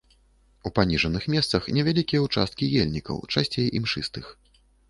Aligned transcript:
У 0.69 0.71
паніжаных 0.77 1.27
месцах 1.33 1.67
невялікія 1.79 2.23
ўчасткі 2.23 2.73
ельнікаў, 2.85 3.23
часцей 3.37 3.73
імшыстых. 3.83 4.35